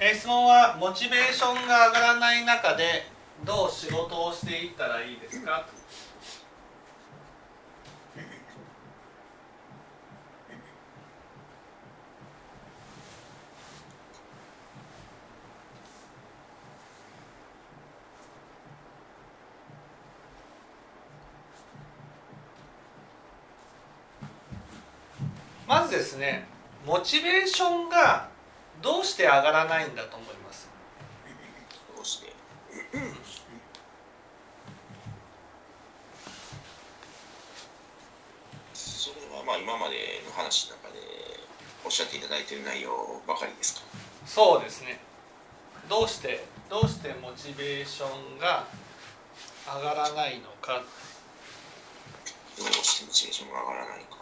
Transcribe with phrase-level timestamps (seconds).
[0.00, 3.06] え質問はモチベーションが上がらない中で
[3.44, 5.66] どう仕事をしていったらいいですか？
[25.66, 26.46] まずですね
[26.86, 28.28] モチベーションが
[28.82, 30.68] どうして上がらないんだと思います？
[31.96, 32.32] どうして？
[38.72, 41.00] それはまあ今までの話の中で
[41.84, 43.82] おっしゃっていただいている内容ばかりですか？
[44.24, 45.00] そうですね。
[45.88, 48.66] どうしてどうしてモチベーションが
[49.66, 50.82] 上がらないのか。
[52.56, 54.18] どうしてモチベーションが上がらないか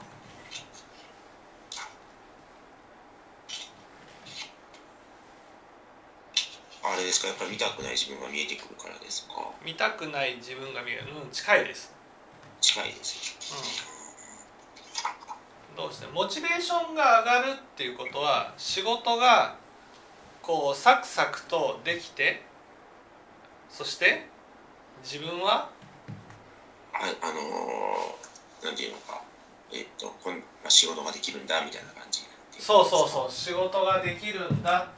[6.86, 7.28] あれですか？
[7.28, 9.50] やっぱり見たくない自分が見えてくるからですか？
[9.64, 11.02] 見たくない自分が見える。
[11.20, 11.92] うん近いです、
[12.60, 13.36] 近いです
[15.74, 16.06] うん、どうして？
[16.06, 19.56] モチベーションが上がるっていうことは仕事が
[20.42, 22.42] こうサクサクとできて
[23.68, 24.28] そして
[25.02, 25.68] 自分は？
[26.92, 29.22] ああのーなんていうのか。
[29.72, 32.22] えっとこん、まあ、仕事ができるんだみたいな感じ。
[32.58, 33.30] そうそうそう。
[33.30, 34.88] 仕事ができるんだ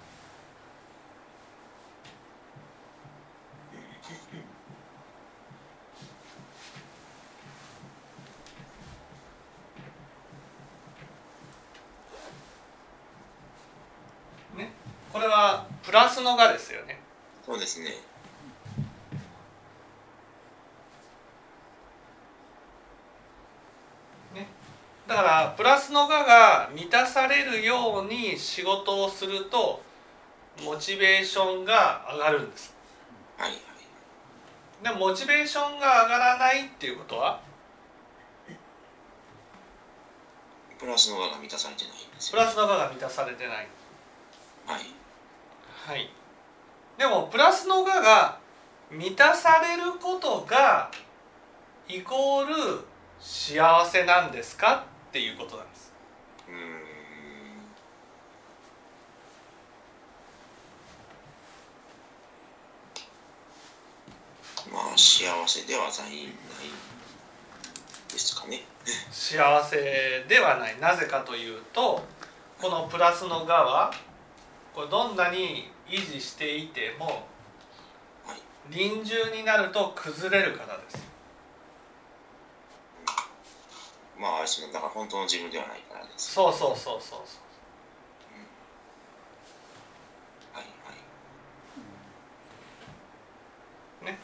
[15.98, 17.00] ラスのがですよね。
[17.44, 17.96] そうですね。
[25.06, 29.80] だからプラスのがが満たされるように仕事をすると
[30.62, 32.76] モチベーションが上がるんです。
[33.38, 33.60] はいはい。
[34.84, 37.40] でもモチベーションが上がらないっていうことは？
[40.78, 43.68] プラスの輪が満たされてないんですプよラスのがが満たされてない。
[44.66, 44.82] はい
[45.88, 46.10] はい。
[46.98, 48.38] でもプラスのがが
[48.90, 50.90] 満たされることが
[51.88, 52.54] イコール
[53.18, 55.92] 幸せなんですかっていうことなんです。
[64.70, 66.28] まあ幸せではないない
[68.12, 68.60] ですかね。
[69.10, 70.78] 幸せではない。
[70.80, 72.04] なぜかというと
[72.60, 73.90] このプラスの「が」は
[74.74, 77.26] これどんなに維持していても
[78.26, 81.06] はい臨終になると崩れるからです。
[84.18, 84.72] まああれですね。
[84.72, 86.32] だから本当の自分ではないからです。
[86.32, 87.20] そうそうそうそう。
[87.24, 87.38] そう
[90.52, 90.64] はい
[94.04, 94.18] はい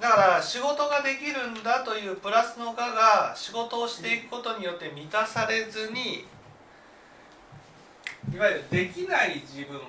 [0.00, 6.24] だから仕事ができるんだというプラスの「が」が仕事をしていくことによって満たされずに
[8.32, 9.80] いわゆるできない自分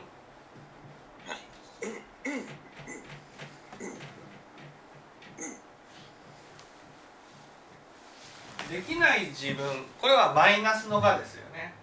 [8.69, 9.65] できない自分
[9.99, 11.73] これはマイナスの「が」ですよね。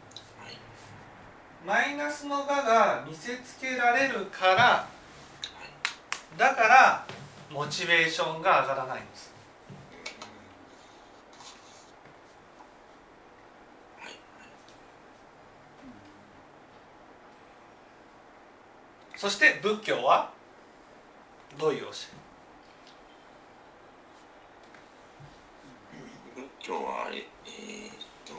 [0.41, 0.56] はい
[1.66, 4.86] マイナスの「が」が見せつけられるから
[6.36, 7.04] だから
[7.50, 9.34] モチベーションが上がらないんです。
[19.16, 20.30] そして仏教は
[21.58, 22.25] どういう教え？
[26.66, 27.94] 仏教はあれえー、っ
[28.27, 28.34] と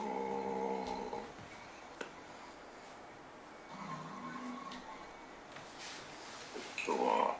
[6.76, 7.36] 仏教は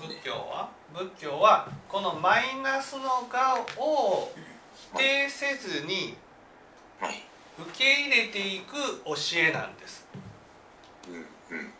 [0.00, 0.70] 仏教は？
[0.92, 4.32] 仏教はこのマイナスの「が」を
[4.94, 6.16] 否定せずに
[6.98, 7.22] はい。
[7.56, 10.08] 受け入れていく教えなんです。
[11.06, 11.72] うんうん。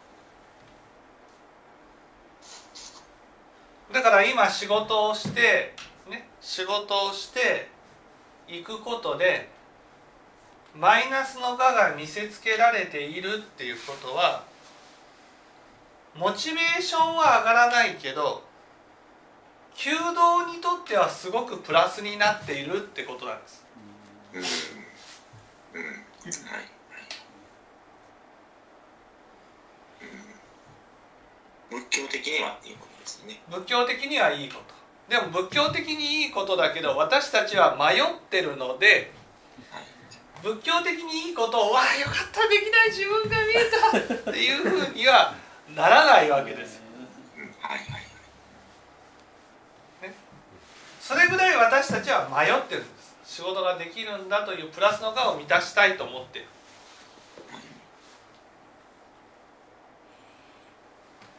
[3.93, 5.75] だから今仕事をして
[6.09, 7.74] ね仕事をして
[8.49, 9.49] いくことで
[10.75, 14.45] マイナスの「が」が見せつけられているっていうことは
[16.15, 18.43] モチベーションは上がらないけど
[19.75, 23.67] 弓道にとってはすごくプラスになっているってことなんです。
[24.33, 24.41] うん。
[24.41, 25.87] うん。
[25.87, 26.05] はい
[31.73, 31.81] うん。
[31.81, 39.13] 仏教的にはっていうことですね仏教的にはいいことでも仏教的にいいことだけど私たちは迷ってるので
[40.43, 45.35] 仏教的にいいことを「わあよかったできない自分が見えた」っていうふうには
[45.75, 46.83] ならないわけです。
[51.01, 53.15] それぐらい私たちは迷ってるんです。
[53.27, 56.47] 仕事ができるんだというプラスの我を満たしたいと思ってる。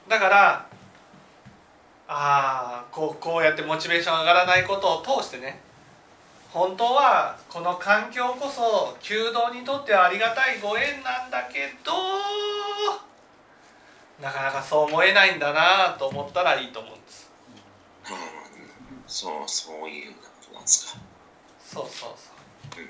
[0.08, 0.66] だから
[2.08, 5.62] ああこうこうやってモチベーション上がらないことを通してね。
[6.52, 11.92] 本当はこの環境こそ弓道にとってはありがたいご縁なんだけど
[14.22, 17.30] なかなかそう思えないんだなと思ったらいいと思うんです。
[18.10, 18.16] うん。
[19.08, 21.00] そうそういうことなんですか。
[21.60, 22.32] そうそうそ
[22.80, 22.86] うう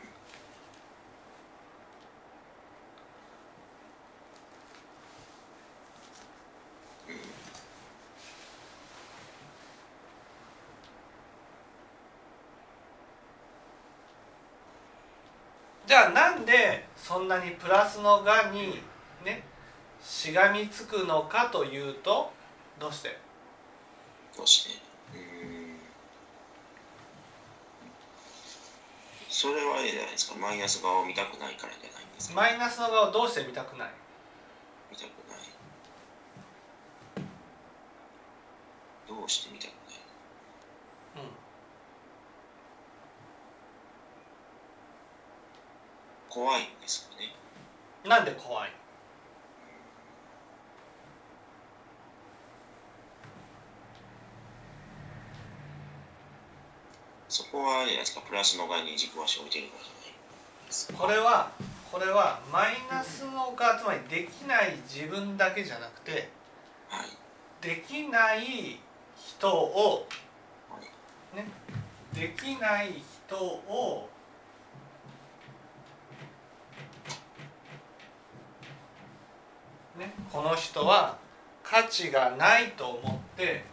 [7.12, 7.20] んうん
[15.85, 18.82] じゃあなんでそんなにプラスのがに
[19.24, 19.44] ね
[20.04, 22.32] しがみつくのかというと
[22.80, 23.18] どうして？
[24.36, 24.82] どうして？
[25.14, 25.22] うー
[25.74, 25.80] ん。
[29.30, 30.36] それはあれじゃないですか。
[30.38, 32.36] マイナス側を見たくないからじゃないんですか？
[32.36, 33.90] マイナスのがをどうして見たくない？
[34.92, 35.40] 見たくない。
[39.08, 39.76] どうして見たくな
[41.22, 41.26] い？
[41.26, 41.32] うん
[46.36, 47.34] 怖いんですよね。
[48.04, 48.72] なんで怖い？
[57.30, 60.14] そこはあれじゃないですかプラスの側に軸足を置いてるからじゃない。
[60.68, 61.52] ですかこれは
[61.92, 66.30] これはマイナスのがつまりできない自分だけじゃなくて
[66.90, 67.08] はい。
[67.62, 68.80] できない
[69.16, 70.06] 人を
[70.70, 70.78] は
[71.34, 71.48] いね
[72.14, 74.10] できない人を
[79.98, 81.18] ねこの人は
[81.64, 83.64] 価値がないと思って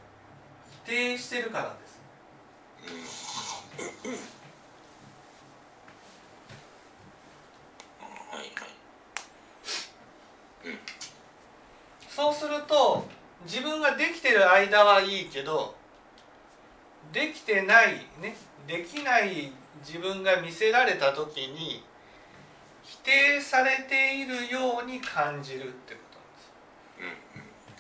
[0.85, 1.93] 否定してるからです。
[12.09, 13.05] そうすると
[13.45, 15.75] 自分ができてる間はいいけど
[17.13, 18.37] できてないね
[18.67, 19.51] できない
[19.85, 21.83] 自分が見せられた時に
[22.83, 26.01] 否定されているように感じるってこ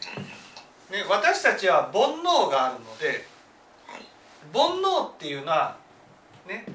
[0.03, 0.43] となんです。
[0.59, 3.25] うんうんね、私たちは煩悩があるので
[3.87, 4.05] はい
[4.53, 5.79] 煩悩っていうのは
[6.47, 6.67] ね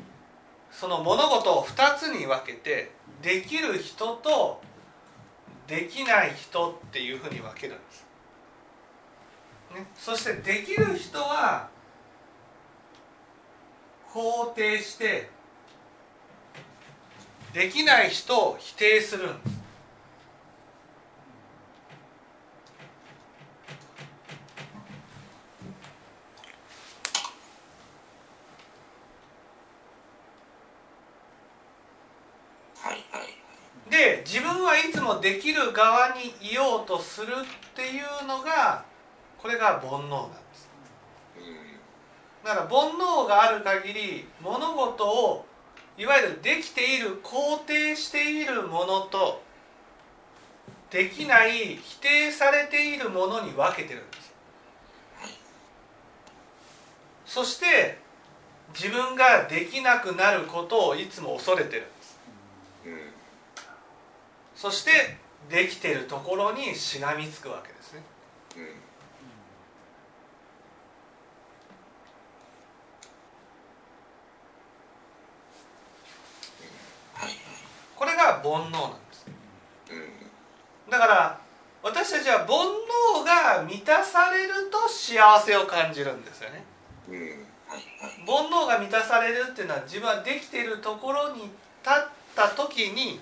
[0.71, 2.91] その物事を2つに分けて
[3.21, 4.59] できる人と
[5.67, 8.07] できない人っていうふうに分けるんです。
[9.75, 11.69] ね、そしてできる人は
[14.11, 15.29] 肯定して
[17.53, 19.57] できない人を否定するんです。
[32.87, 34.63] はいはいで自分
[35.19, 38.85] できる側にいようとするっていうのが
[39.37, 40.69] これが煩悩なんです。
[41.37, 42.45] うん。
[42.45, 45.45] だから煩悩がある限り物事を
[45.97, 49.41] いわゆるできている肯定しているものと
[50.89, 54.33] できない否定されているものに分けてるんです。
[55.19, 55.31] はい
[57.25, 57.99] そして
[58.73, 61.87] 自分ができなくなることをいつも恐れてる
[64.57, 64.91] そして
[65.51, 68.01] できているところにしがみつくわけですね。
[68.57, 68.65] うん。
[77.95, 79.27] これが煩悩なんです。
[79.91, 81.39] うんだから
[81.83, 86.63] 私たちは煩悩が満たされると幸せを感じるんですよね。
[87.07, 87.45] うん。
[88.25, 91.51] 煩悩が満たされるっていうのは自分はできているところに立
[91.85, 93.19] った時に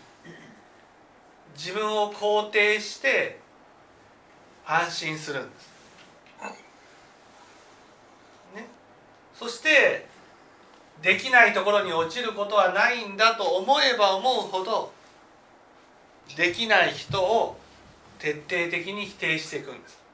[1.55, 3.39] 自分を肯定して
[4.65, 5.69] 安心するんです、
[6.39, 6.51] はい
[8.55, 8.67] ね、
[9.33, 10.07] そして
[11.01, 14.91] できないところに落ちることはないんだと思えば思うほど
[16.35, 17.57] できない人を
[18.19, 20.05] 徹底的に否定していくんです。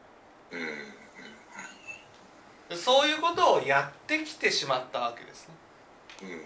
[2.75, 5.55] そういうことをやってきてしまったわけですね
[6.24, 6.38] うんうん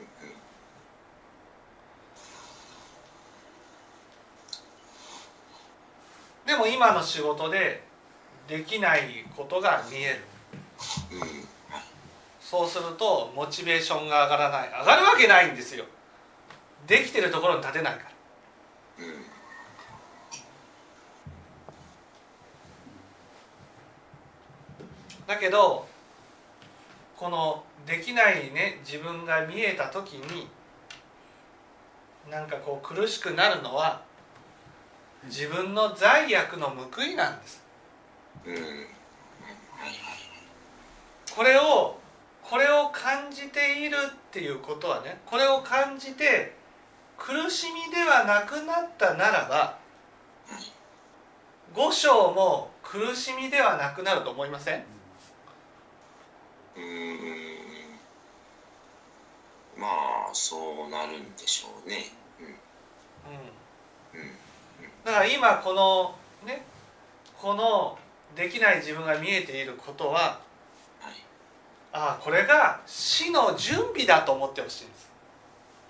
[6.45, 7.83] でも今の仕事で
[8.47, 10.21] できないことが見える。
[12.39, 14.69] そうするとモチベーションが上がらない。
[14.69, 15.85] 上がるわけないんですよ。
[16.85, 18.15] できてるところに立てないから。
[25.25, 25.87] だけど
[27.17, 30.47] このできないね自分が見えた時に
[32.29, 34.04] なんかこう苦しくなるのは
[35.25, 37.63] 自分の罪悪の報いなんです。
[41.35, 41.99] これを
[42.43, 46.55] これを感じているっていうことはねこれを感じて
[47.17, 49.77] 苦しみではなくなったならば
[51.73, 54.85] 五章も苦しみではなくなると思いません？
[56.77, 56.83] うー
[59.77, 59.79] ん。
[59.81, 62.11] まあそうなるんでしょうね。
[62.39, 62.45] うん。
[62.45, 62.53] うん。
[64.21, 64.44] うん
[65.05, 66.15] だから今この
[66.47, 66.65] ね
[67.39, 67.97] この
[68.35, 70.39] できない自分が見えていることは
[70.99, 71.13] はい。
[71.93, 75.11] ああこれが死の準備だと思ってほしいんです。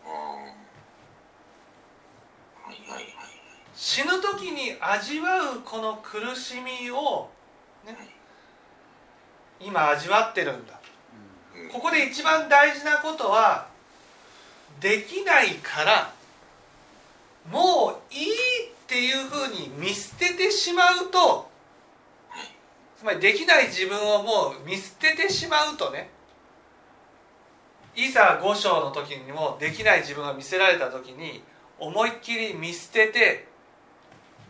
[0.06, 0.12] は
[2.72, 3.06] いはい
[3.74, 7.30] 死ぬ時に味わうこの苦しみを、
[7.86, 7.96] ね、
[9.60, 10.80] 今味わってるんだ。
[11.56, 11.70] うん。
[11.70, 13.68] ここで一番大事なことは
[14.80, 16.14] できないから
[17.52, 21.18] もういいっていうふうに見捨ててしまうと
[22.30, 26.12] はいつまりできない自分をもう見捨ててしまうとね
[27.96, 31.42] いざ五章の時にもできない自分が見せられた時に
[31.80, 33.48] 思いっきり見捨てて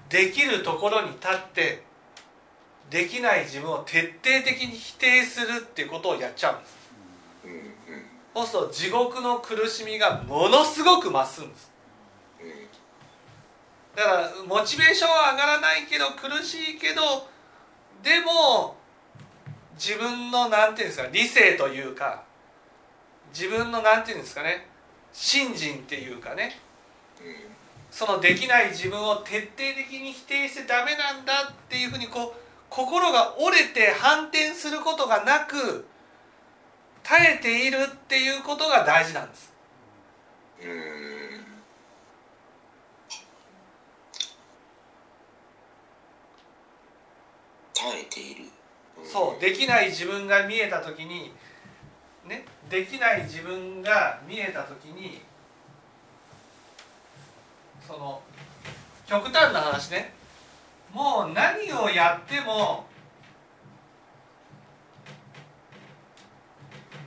[0.10, 1.84] できるところに立って
[2.90, 6.76] できない自分を徹底的に否定するっていうことをやっちゃうんです。
[8.36, 11.70] そうすると地獄の苦しみがものすごく増すんです。
[11.70, 11.75] うん
[13.96, 17.28] だからモチベーションは上がらないけど苦しいけど
[18.04, 18.76] でも
[19.76, 22.24] 自分のなんていうんですか理性というか
[23.34, 24.68] 自分のなんていうんですかね
[25.14, 26.60] 信心っていうかね
[27.90, 35.86] そのできない自分を徹底的に否定してダメなんだっていうふうにこう心が折れて反転することがなく
[37.04, 39.54] 耐えているっていうことが大事なんです。
[47.76, 48.46] 耐えている。
[49.04, 51.32] そうできない自分が見えた時に
[52.26, 55.22] ねできない自分が見えた時に
[57.86, 58.22] その
[59.06, 60.14] 極端な話ね。
[60.92, 62.86] もう何をやっても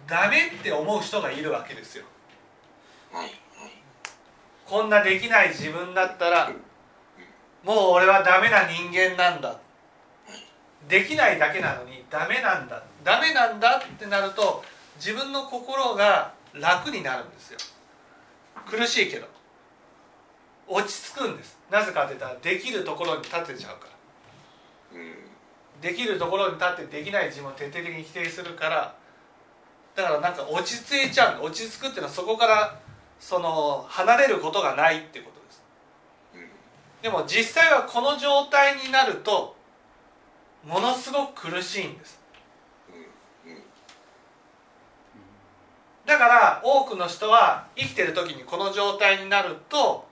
[0.07, 2.05] ダメって思う人がいるわけですよ。
[3.13, 3.33] はいはい。
[4.67, 6.53] こんなできない自分だったら
[7.65, 9.59] もう俺はダメな人間なんだ
[10.89, 14.65] できないだけなのにダメなんだダメなんだってなると
[14.97, 17.59] 自分の心が楽になるんですよ。
[18.67, 19.27] 苦しいけど。
[20.67, 21.59] 落ち着くんです。
[21.71, 23.89] なぜかって言ったらできるところに立てちゃうか
[24.93, 25.01] ら。
[25.01, 25.29] うん。
[25.81, 28.95] できるところに立ってできない自分を徹底的に否定するから
[29.95, 32.81] だからなんか落ち着いちゃう落ち着くっていうのはそこから
[33.21, 35.63] その離れることがないってことです。
[36.35, 36.49] うん。
[37.03, 39.57] でも実際はこの状態になると
[40.65, 42.19] ものすごく苦しいんです。
[46.05, 50.09] だから多くの人は生きてる時にこの状態になると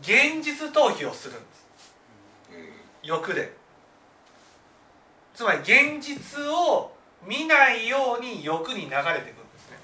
[0.00, 1.66] 現実逃避をするんです。
[2.52, 3.08] うん。
[3.08, 3.52] 欲で。
[5.34, 6.92] つまり現実を
[7.26, 9.78] 見ないように欲に流れていくんですね。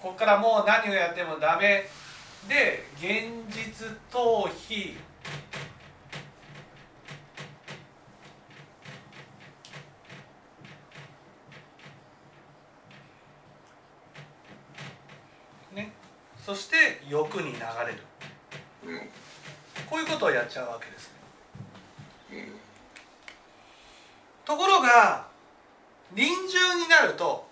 [0.00, 1.88] ここからもう何をやってもダメ
[2.48, 4.94] で現実逃避
[15.74, 15.92] ね
[16.44, 17.98] そして欲に流れる。
[18.84, 18.98] うん。
[19.88, 21.10] こういうことをやっちゃうわけです
[22.30, 22.38] ね。
[22.38, 22.52] うん。
[24.44, 25.26] ところが
[26.12, 27.46] 臨終になると、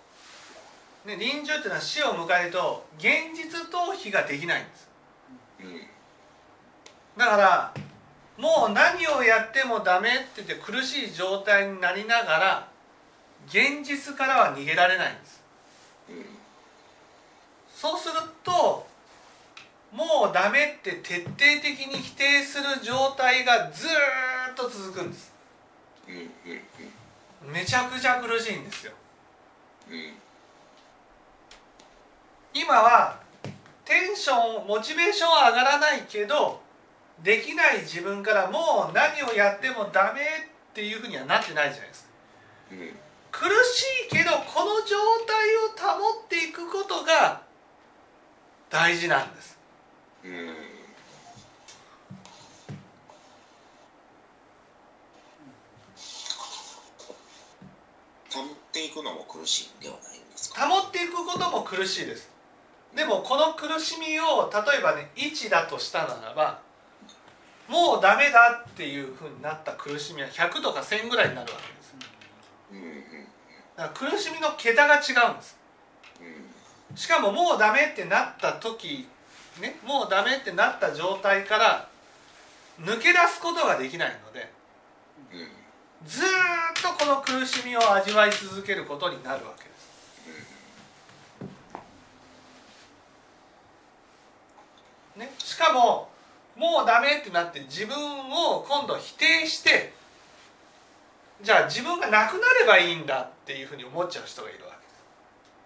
[1.05, 4.89] ね、臨終っていうのは死を迎えると現実逃避ができないんです。
[5.61, 5.81] うん。
[7.17, 7.73] だから
[8.37, 12.67] もう何をやってもダメって言って苦しい状態になりながら
[13.47, 15.43] 現実からは逃げられないんです。
[16.09, 16.25] うん。
[17.73, 18.87] そうすると
[19.95, 25.33] もうダメって徹底的に否定する状態がずーっと続くんです。
[27.41, 28.91] めちゃくちゃ苦しいんですよ。
[29.89, 30.13] うん。
[32.53, 33.19] 今は
[33.85, 36.59] テンションモチベーションは上がらないけど
[37.23, 40.23] できない自分からもう何をやってもダメっ
[40.73, 42.09] ていうふうにはなってないじゃないですか。
[42.71, 42.99] うん。
[43.31, 47.41] 苦しいけどこの状態を保っていくことが
[48.69, 49.54] 大事なんです
[50.25, 50.75] うん。
[58.95, 60.67] くのも苦しいんではないんですか？
[60.67, 62.29] 保っていくことも苦しいです
[62.95, 66.59] でもこの苦しみを例えばね1だとしたならば
[67.67, 71.95] もうダメだっていうふうになった苦しみは100とか1000ぐらいになるわけです。
[73.75, 74.99] だから苦しみの桁が違
[75.31, 75.57] うんです。
[76.21, 76.95] うん。
[76.95, 79.07] しかももうダメってなった時
[79.61, 81.87] ねもうダメってなった状態から
[82.81, 84.51] 抜け出すことができないので
[85.33, 86.27] うんずーっ
[86.97, 89.75] とこの苦しみを味わい続けることになるわけです
[95.15, 96.09] ね、しかも
[96.57, 99.93] もうダメってなって自分を今度否定して
[101.41, 104.71] じゃあ自分がなくなればいいんだっていうふうに思っちゃう人がいるわ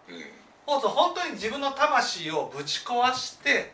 [0.07, 0.25] けです。
[0.25, 3.71] うんそうすると本当に自分の魂をぶち壊して、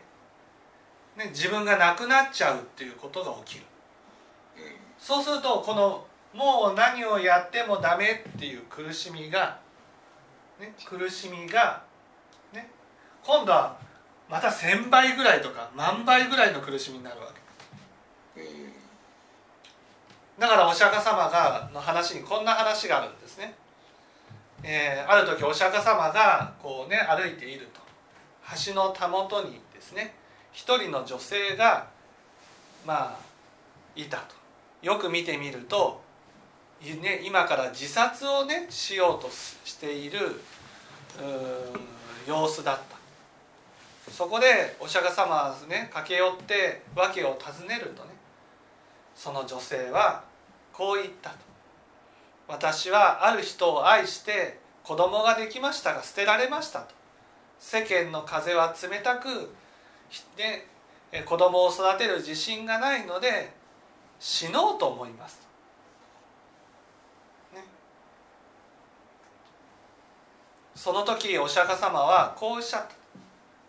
[1.16, 3.64] ね、自分がなくなっちゃうっていうことが起きる。
[4.98, 9.58] そうするとこのもう何をやってもダメっていう苦しみが、
[10.60, 11.82] ね、苦しみが、
[12.52, 12.70] ね、
[13.24, 13.78] 今度は
[14.28, 17.28] また1,000倍ぐらいとか万倍ぐらいの苦しみになるわ
[18.34, 18.42] け。
[20.38, 23.54] だからお釈迦様がの話にこんな話があるんですね。
[24.62, 27.80] えーある時お釈迦様がこうね歩いていると。
[28.66, 30.14] 橋のたもとにですね
[30.56, 31.86] 一人の女性が
[32.86, 33.18] まあ
[33.94, 34.34] いたと。
[34.80, 36.00] よく見てみると、
[36.82, 40.40] ね、今から自殺をねしようとしている
[42.26, 42.78] 様子だっ
[44.06, 44.10] た。
[44.10, 48.10] そこでお釈迦様はね駆け寄って訳を尋ねるとね
[49.14, 50.24] その女性は
[50.72, 51.36] こう言ったと。
[52.48, 56.94] 私はある人を愛して子供ができましたが捨てられましたと。
[57.60, 59.52] 世間の風は冷たく
[60.36, 60.66] で
[61.24, 63.52] 子供を育てる自信がないので
[64.18, 65.46] 死のうと思います、
[67.54, 67.62] ね、
[70.74, 72.86] その時お釈迦様はこうおっしゃっ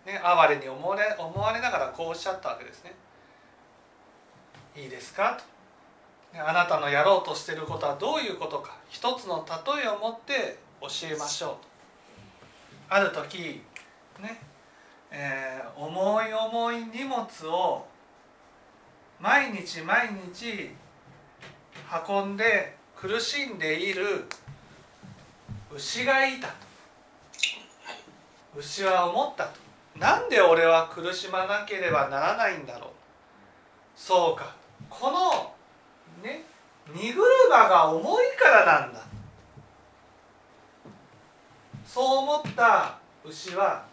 [0.05, 2.95] た、ね、哀れに思われ思われながらこうおっしゃったわけですね。
[4.75, 5.37] いいですか？
[6.33, 6.39] と。
[6.47, 8.77] あなたのやろうとしていることはどういうことか。
[8.89, 11.49] 一つの例えを持って教えましょう。
[11.49, 11.59] と
[12.89, 13.63] ある時
[14.19, 14.39] ね、
[15.11, 17.87] えー重い重い荷物を
[19.19, 20.71] 毎日毎日
[22.07, 24.25] 運んで苦しんでいる
[25.71, 26.53] 牛がいたと。
[28.55, 29.59] 牛は思ったと。
[29.99, 32.89] なんで俺は苦しまなければならないんだろう。
[33.95, 34.55] そうか。
[34.89, 35.53] この
[36.23, 36.43] ね
[36.93, 39.01] 荷車が重いからなんだ。
[41.85, 43.85] そう思った牛は、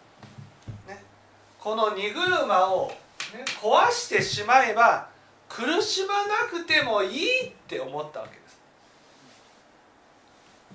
[1.65, 5.07] この荷車を、ね、壊してしまえば
[5.49, 8.59] 苦しまなくてもいいって思ったわけです。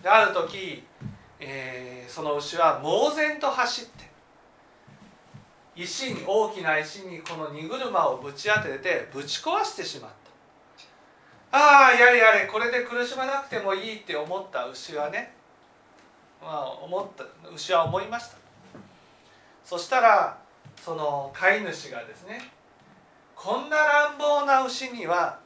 [0.03, 0.83] である時、
[1.39, 4.11] えーその牛は猛然と走って
[5.77, 10.11] 石に大きな石にこの荷車をぶち当ててぶち壊してしまっ
[11.53, 15.33] たああやれやれこれで苦しまなくてもいいって思った牛はね
[16.43, 17.25] まあ思った
[17.55, 18.39] 牛は思いました
[19.65, 20.40] そしたら
[20.83, 22.51] その飼い主がですね
[23.37, 25.39] こんな乱暴な牛には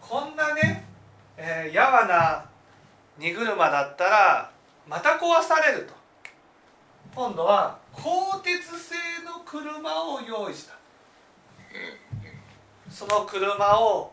[0.00, 0.84] こんなね、
[1.36, 2.44] えー、やわな
[3.18, 4.50] 荷車だったら
[4.88, 5.94] また壊されると。
[7.14, 10.74] 今度は鋼鉄製の車を用意した。
[12.90, 14.12] その車を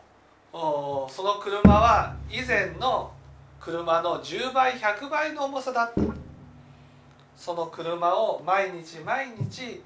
[0.52, 3.12] その車は以前の
[3.60, 6.00] 車の10倍100倍の重さだった。
[7.36, 9.82] その車を毎日毎日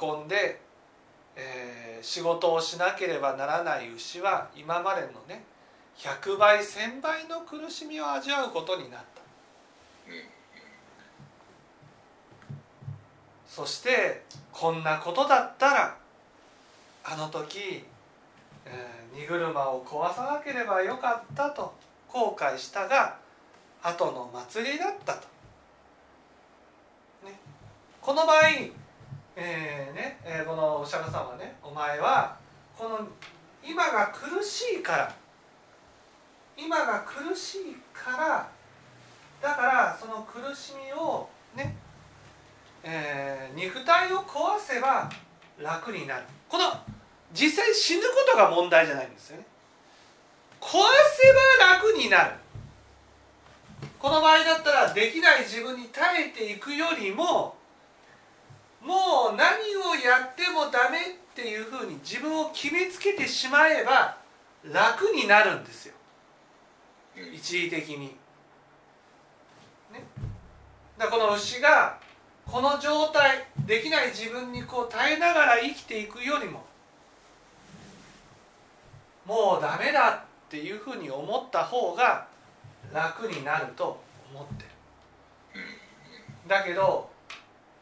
[0.00, 0.60] 運んで、
[1.36, 5.42] えー仕事をしなければならない牛は今までのね
[5.96, 9.22] 100倍1000倍の苦しみを味わうことになった。
[13.48, 15.96] そしてこんなことだったら
[17.02, 17.84] あの時、
[18.64, 21.74] えー荷車を壊さなければよかったと
[22.06, 23.16] 後悔したが
[23.82, 25.20] 後の祭りだったと、
[27.24, 27.38] ね、
[28.00, 28.42] この場合、
[29.40, 32.36] えーねえーこのお釈迦様はねお前は
[32.76, 33.06] この
[33.64, 35.14] 今が苦しいから
[36.56, 38.48] 今が苦しいから
[39.40, 41.76] だからその苦しみをね
[42.82, 45.08] えー肉体を壊せば
[45.60, 46.24] 楽になる。
[46.48, 46.64] この
[47.32, 49.46] 実際死ぬことが問題じゃないんですよね。
[50.60, 52.32] 壊せば楽になる。
[53.98, 57.57] この場合だったらできない自分に耐えていくよりも
[58.80, 61.00] もう何をやってもダメっ
[61.34, 64.16] ていうふうに自分を決めつけてしまえば
[64.64, 65.94] 楽になるんですよ。
[67.34, 68.16] 一時的に。
[69.92, 70.04] ね、
[70.96, 71.98] だこの牛が
[72.46, 76.64] この状態できない自分にこう耐えながら生きていくよりも
[79.26, 82.26] もうダメだっていうふうに思った方が
[82.92, 84.00] 楽になると
[84.32, 84.68] 思ってる。
[86.46, 87.10] だけど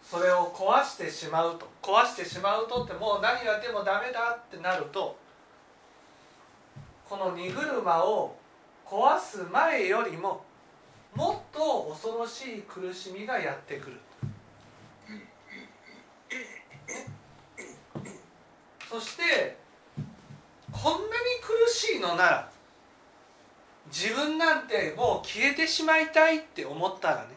[0.09, 1.69] それを壊してしまうと。
[1.83, 5.19] 壊してしまうとってもう何やってもダメだってなると
[7.09, 8.37] この荷車を
[8.85, 10.45] 壊す前よりも
[11.15, 14.01] もっと恐ろしい苦しみがやってくる。
[18.89, 19.57] そして
[20.71, 21.03] こんなに
[21.43, 22.51] 苦しいのなら
[23.89, 27.35] 自分なんてもう消えてしまいたいって思ったらね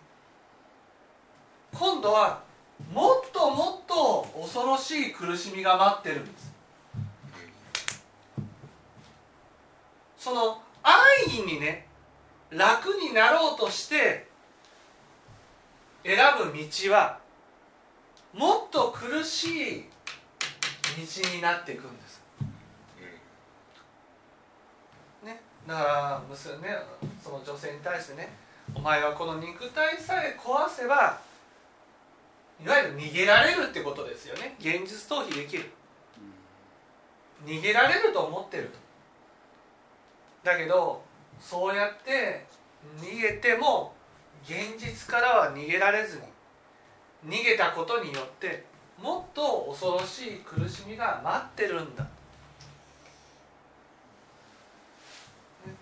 [1.73, 2.48] 今度は
[2.91, 6.49] もっともっと恐ろしい苦しみが待ってるんです。
[10.17, 10.93] その安
[11.27, 11.87] 易にね
[12.49, 14.27] 楽になろうとして
[16.03, 17.19] 選ぶ道は
[18.33, 19.85] もっと苦しい
[20.97, 22.21] 道になっていくんです。
[25.23, 26.77] ね、だから娘ね
[27.23, 28.29] その女性に対してね
[28.73, 31.19] 「お前はこの肉体さえ壊せば
[32.63, 34.55] いわゆる逃げられるってことですよね。
[34.59, 35.65] 現実逃避できる。
[37.45, 38.65] 逃げられると思ってる。
[38.65, 38.77] と
[40.43, 41.01] だけど
[41.39, 42.45] そうやって
[43.01, 43.93] 逃げても
[44.43, 46.21] 現実からは逃げられず
[47.23, 48.63] に逃げたことによって
[49.01, 52.05] もっと恐ろしい苦しみが待ってるんだ。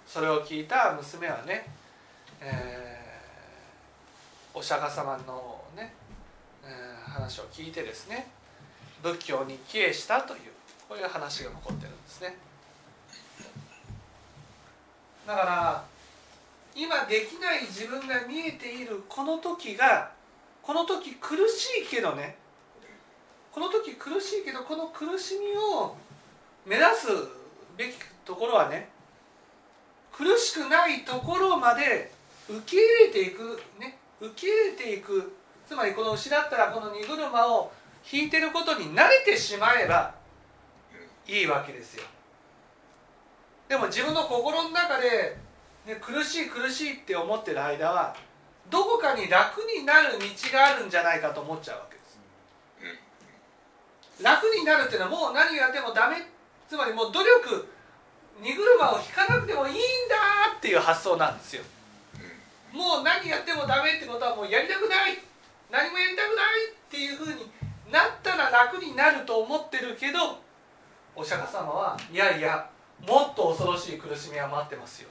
[0.05, 1.69] それを聞いた娘はね、
[2.41, 5.93] えー、お釈迦様のね、
[7.06, 8.27] 話を聞いてですね
[9.03, 10.39] 仏教に帰依したという
[10.88, 12.38] こういう話が残ってるんですね。
[15.25, 15.86] だから
[16.73, 20.12] 今できない自分が見えているこの時が
[20.62, 22.38] この時苦しいけどね
[23.51, 25.95] この時苦しいけどこの苦しみを
[26.65, 27.08] 目指す
[27.75, 28.89] べきところはね
[30.12, 32.12] 苦しくないところまで
[32.47, 35.37] 受け入れていくね受け入れていく
[35.67, 37.71] つまりこの牛だったらこの荷車を
[38.10, 40.15] 引いてることに慣れてしまえば
[41.27, 42.03] いいわけですよ。
[43.67, 45.38] でも自分の心の中で、
[45.86, 48.15] ね、苦しい苦しいって思ってる間は
[48.69, 52.01] どこかに楽になる道があるんじゃないかと思っちゃうわけで
[54.15, 54.23] す。
[54.23, 56.15] 楽になるっていうのはもう何やってもダメ。
[56.69, 57.67] つまりもう努力
[58.41, 61.63] 荷車を引かなくてもいいんだっていう発想なんですよ。
[62.71, 65.26] もう何やってもダメってことはもうやりたくない。
[65.69, 67.51] 何もやりたくないっていうふうに
[67.91, 70.39] なったら楽になると思ってるけど
[71.15, 72.69] お釈迦様はいやいや
[73.06, 75.10] もっと恐ろしい苦しみは待ってますよ。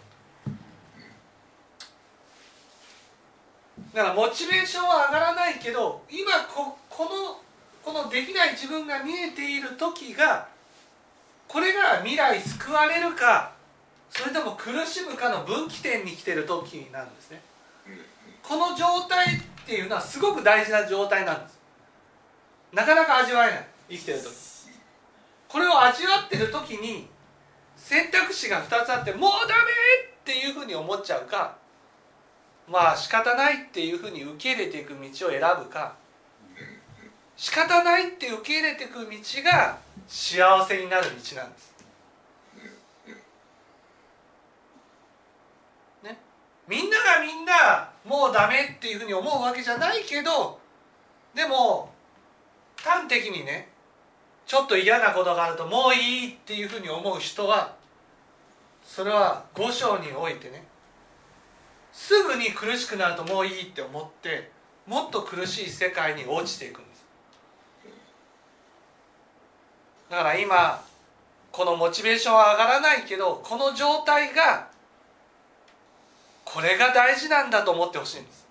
[3.92, 7.40] だからモチベーションは上がらないけど今ここの
[7.82, 10.48] このできない自分が見えている時が
[11.46, 13.52] これが未来救われるか
[14.10, 17.40] それとも苦しむかの分岐点に来てる時なんですね。
[18.42, 21.58] この状態っていうのはすごく大事な状態なんです。
[22.72, 23.66] なかなか味わえない。
[23.90, 24.28] 生きてる時。
[25.48, 27.08] これを味わってる時に
[27.76, 29.62] 選択肢が2つあってもうダメ
[30.08, 31.56] っていうふうに思っちゃうか
[32.68, 35.94] まあ仕方ないっていうふうに受け入れていく道を選ぶか
[37.36, 39.08] 仕方ないって受け入れていく道
[39.42, 41.74] が幸せになる道なんです。
[46.04, 46.18] ね、
[46.68, 50.58] みんながみんなもうダメっていうふうに思うわけじゃないけど
[51.34, 51.90] でも
[52.76, 53.68] 端的にね
[54.46, 57.74] ちょっと嫌なことがあるともういいっていうふうに思う人は
[58.84, 60.64] それは五章においてね
[61.92, 64.50] すぐに苦しくなるともういいって思って
[64.86, 67.04] もっと苦しい世界に落ちていくんです。
[70.08, 70.84] だから今
[71.50, 74.68] このモチベーションは上がらないけどこの状態が
[76.56, 78.46] これが大事なんだと思ってほしいんです。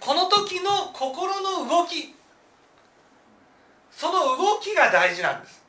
[0.00, 2.14] この時の心の動き。
[3.90, 5.62] その動きが大事なんです。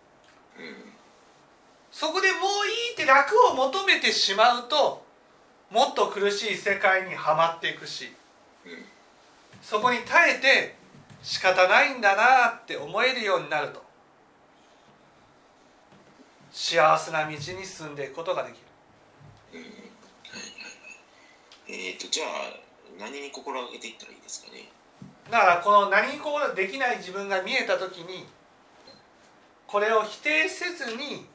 [1.91, 5.03] そこでもういいって楽を求めてしまうと
[5.69, 8.13] もっと苦しい世界にはまっていくし
[9.61, 10.75] そこに耐えて
[11.21, 13.83] 仕方ないんだなって思えるようになると
[16.53, 18.66] 幸せな道に進んでいくことができる。
[19.53, 19.77] はいはいは
[21.67, 22.59] い、えっ、ー、とじゃあ
[22.99, 24.69] 何に心がけていったらいいですかね？
[25.31, 28.25] だからこの何に心できない自分が見えた時に
[29.67, 31.25] これを否定せずに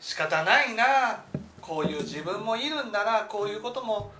[0.00, 1.24] 仕方ないな
[1.60, 4.12] こういう自分もいるんだなこういうことも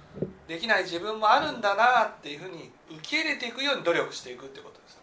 [0.47, 5.02] できない自分もあるんだなっていうふうに受け入れていくように努力していくってことです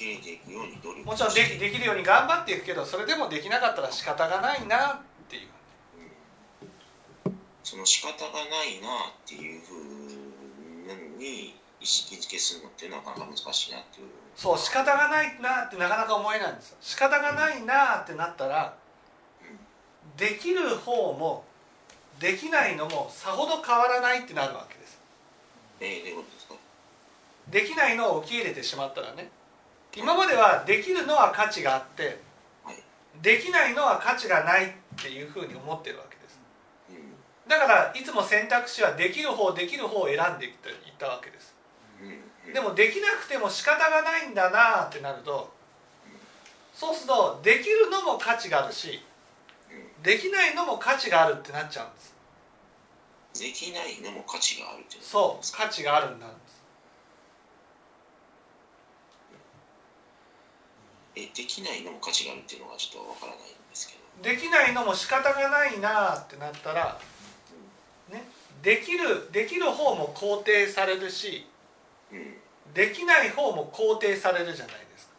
[0.00, 5.48] 受け入れていくように努力もちろんできできるように頑張っていくけどそれでもできなかったら仕方がないなっていう。
[7.62, 14.08] その仕方がないなっていうふうに意識づけするのってなかなか難しいなっていう。
[14.34, 16.78] そう仕方がないなってなかなか思えないんですよ。
[16.80, 18.74] 仕方がないなってなったら
[20.16, 21.44] できる方も
[22.18, 24.98] できないのもさほど変わらないってなるわけです。
[25.80, 26.54] えー、どういうことですか？
[27.50, 29.30] できないのを受け入れてしまったらね
[29.96, 32.20] 今まではできるのは価値があって
[32.64, 32.76] はい。
[33.22, 36.40] できないのは価値がないっていうふうに思ってるわけです。
[36.90, 37.48] うん。
[37.48, 41.54] だからいつも選択肢はできる方できる方を選んでいったいったわけです。
[42.46, 42.52] うん。
[42.52, 45.52] でもできなくても仕方がないんだなってなると
[46.74, 49.02] そうするとできるのも価値があるし
[50.02, 52.10] できないのも価値があるってなっちゃうんです。
[53.34, 56.60] できないのも価値があるそう価値があるんだんです
[61.22, 64.00] えできないのも価値があるっていうのがちょっとわからないんですけど。
[64.22, 67.00] できないのも仕方がないなってなったら
[68.10, 68.24] ね
[68.62, 71.46] できるできる方も肯定されるし
[72.12, 72.34] うん。
[72.74, 75.12] できない方も肯定されるじゃないですか。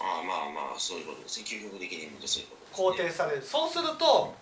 [0.00, 1.46] ああまあまあそういうことですね。
[1.46, 3.42] 究極的にそういうことね、肯定される。
[3.42, 4.34] そうすると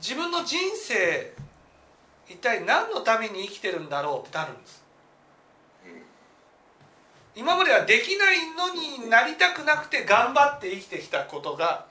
[0.00, 1.32] 自分の人生
[2.28, 4.81] 一体何のために生きてるんだろうってなるんです
[7.34, 11.86] 今まではできないのになりたくなくて頑張って生きてきたことが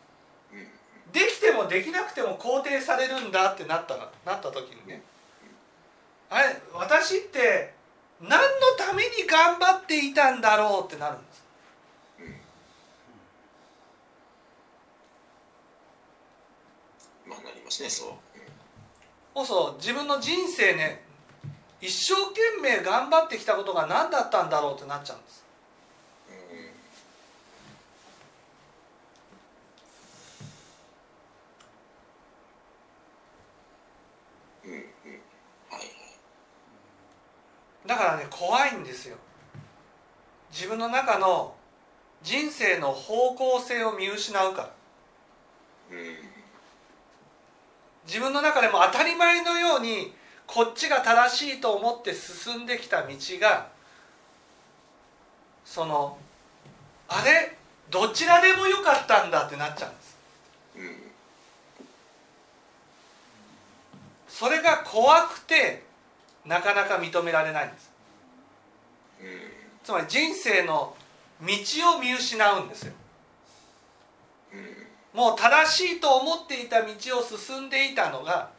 [1.11, 5.01] できてもできなくても肯定されるんだってなったなった時にね。
[6.29, 7.73] あれ私って
[8.21, 8.37] 何の
[8.77, 11.43] ために頑張っていたんだろうってなるんです。
[17.27, 18.09] まあなりますねそう、
[19.35, 21.03] そうそう自分の人生ね
[21.81, 25.43] 一生懸命頑張ってきたことが何だったんだろうってなっちゃうんです。
[34.63, 34.77] うんうん
[35.71, 35.91] はい
[37.87, 39.17] だからね怖いんですよ。
[40.51, 41.55] 自分の中の
[42.21, 44.69] 人生の方向性を見失うから。
[45.91, 46.31] うん
[48.07, 50.13] 自分の中でも当たり前のように
[50.53, 53.69] こっちが正しいと思って進んできた道が
[55.63, 56.17] その
[57.07, 57.55] あれ？
[57.89, 60.17] どちらでもよかったんだってなっちゃうんです。
[60.77, 60.97] うん。
[64.27, 65.83] それが怖くて
[66.45, 67.91] なかなか認められないんです。
[69.21, 69.27] うん。
[69.83, 70.95] つまり人生の
[71.41, 71.47] 道
[71.97, 72.93] を見失うんですよ。
[74.53, 75.17] うん。
[75.17, 76.87] もう正しいと思っていた道
[77.19, 78.49] を進んでいたのが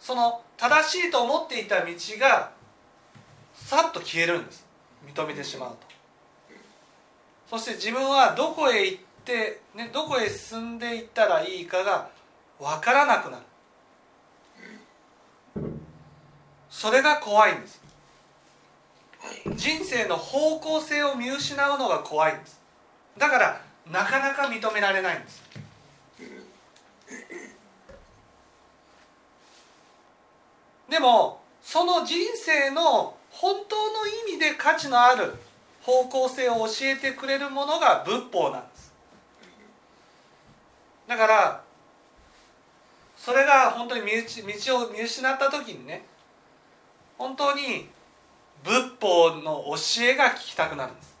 [0.00, 2.50] その正しいと思っていた道が
[3.54, 4.66] さっと消えるんです。
[5.06, 5.76] 認めてしまうと。
[7.50, 12.10] そして自分はどこへ行って、ね、どこへ進んでいったらいいかが
[12.58, 13.42] 分からなくなる。
[16.70, 17.80] それが怖いんです。
[19.54, 22.60] 人生の方向性を見失うのが怖いんです。
[23.16, 25.42] だからなかなか認められないんです。
[30.88, 35.34] でもその人生の本当の意味で価値のある
[35.82, 38.92] 方向性を教えてくれるものが仏法なんです。
[41.06, 41.62] だから
[43.16, 46.04] それが本当に道を見失った時にね
[47.16, 47.88] 本当に
[48.62, 51.16] 仏法の教えが聞きたくなるんです。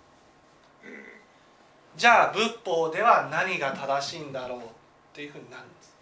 [1.96, 4.62] じゃあ仏法では何が正しいんだろうっ
[5.12, 5.64] ていうふうになる。
[5.64, 5.96] んです、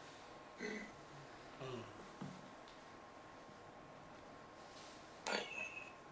[5.31, 5.47] はい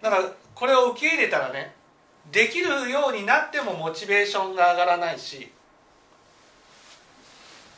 [0.05, 0.23] だから
[0.55, 1.75] これを受け入れたらね
[2.31, 5.51] できるようになってもモチベーションが上がらないし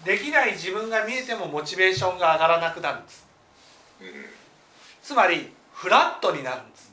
[0.05, 3.27] できない自分が見えてもモチベーションが上がらなくなるんです。
[5.03, 6.93] つまりフラットになるんです。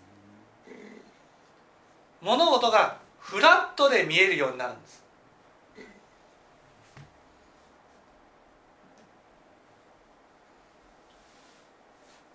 [2.21, 5.03] 物事がフラットで見えるようになるんです。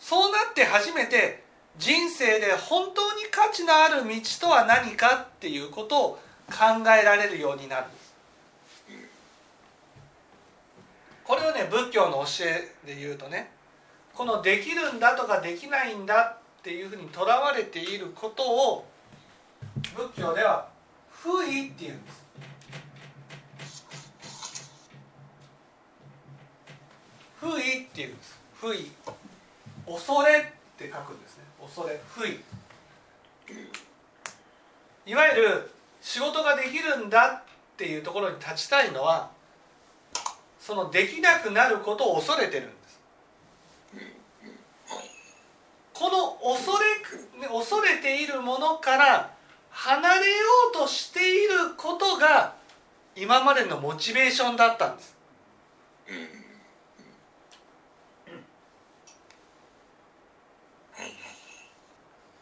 [0.00, 1.47] そうなって初めて
[1.78, 6.18] 人生で本当に価値のある道とは何かっていうことを
[6.50, 8.08] 考えられるようになるんです。
[11.24, 13.50] これをね仏教の教えで言うとね
[14.14, 18.86] このできるんだとかできないんだっていうふうにとらわれていることを
[19.94, 20.68] 仏教では
[21.10, 22.24] 不意っていうんです。
[27.40, 28.38] 不意っていうんです。
[28.54, 28.90] 不意。
[29.86, 30.42] 恐れっ
[30.78, 31.27] て書くんです。
[31.78, 32.40] ね恐れ不意
[35.06, 39.30] いわゆる仕事ができるんだっていうところに立ちたいのは
[40.60, 43.00] そのできなくなることを恐れてるんです。
[45.94, 46.84] この恐れ
[47.48, 49.32] 恐れているものから
[49.70, 50.36] 離れよ
[50.72, 52.54] うとしていることが
[53.16, 55.16] 今までのモチベーションだったんです
[56.08, 56.20] うんは
[61.04, 61.08] い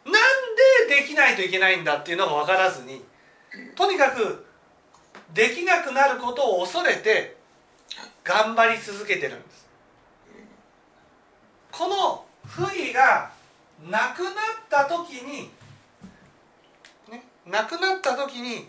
[0.05, 0.13] なん
[0.87, 3.03] でできないといけないんだっていうのが分からずに
[3.75, 4.45] とにかく
[5.33, 7.37] できなくなることを恐れて
[8.23, 9.67] 頑張り続けてるんです。
[11.71, 13.31] この不意が
[13.87, 14.33] なくなっ
[14.69, 15.49] た時に
[17.09, 18.67] ねなくなった時に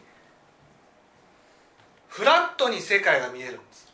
[2.08, 3.92] フラットに世界が見えるんです。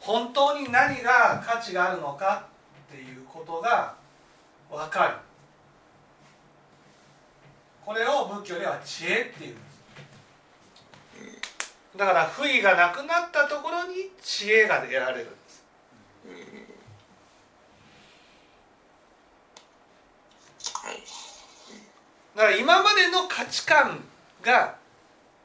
[0.00, 2.46] 本当に何が価値があるのか
[2.90, 3.94] っていうことが
[4.70, 5.29] 分かる。
[7.84, 9.70] これを仏教では知恵っていうんです。
[11.96, 15.64] だから不意がなくなったところに知恵が得られるんです。
[22.36, 24.04] だから今までの価値観
[24.40, 24.76] が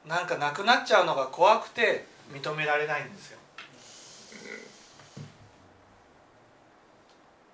[0.06, 3.40] なんかなくなっちゃうのが怖くて認められないんですよ。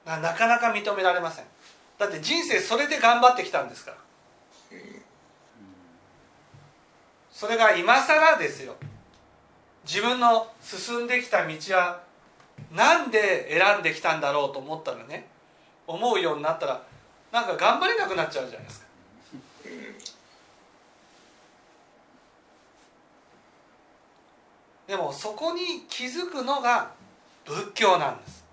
[0.05, 1.45] なかなか認められません。
[1.97, 3.97] だって人生それで頑張ってきたんですから。
[7.31, 8.75] それが今更ですよ。
[9.83, 12.03] 自分の進んできた道は
[12.71, 15.27] なんで選んできたんだろうと思ったらね
[15.87, 16.83] 思うようになったら
[17.31, 18.85] なんか頑張れなくなっちゃうじゃないですか。
[24.87, 26.91] でもそこに気づくのが
[27.45, 28.45] 仏教なんです。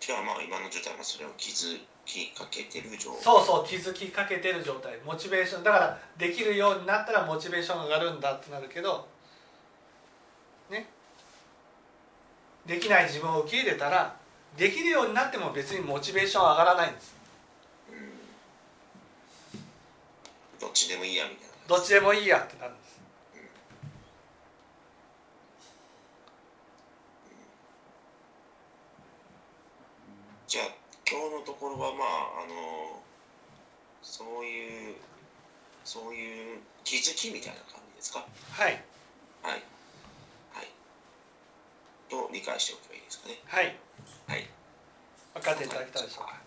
[0.00, 3.22] じゃあまあ今の状態はそれを気づきかけてる状態。
[3.22, 4.98] そうそう気づきかけてる状態。
[5.04, 5.62] モチベーション。
[5.64, 9.06] だからできるようになったらモチベーションが上がるんだってなるけど
[10.70, 10.88] ね。
[12.66, 14.16] できない自分を受け入れたら
[14.56, 17.14] できるようになっても別にモチベーション上がらないんです。
[20.60, 21.76] どっちでもいいやみたいな。
[21.76, 22.74] どっちでもいいやってなる
[31.08, 33.02] 今日のところはまああの
[34.02, 34.94] そういう
[35.84, 38.26] そういう気づきみたいな感じですか？
[38.52, 38.82] はい。
[39.42, 39.62] はい。
[40.52, 40.68] はい。
[42.08, 43.38] と理解しておけばいいですかね？
[43.46, 43.76] はい。
[44.26, 44.48] はい。
[45.34, 46.40] 分かっていただけたでしょうか、はい